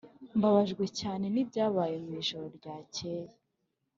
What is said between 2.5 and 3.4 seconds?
ryakeye.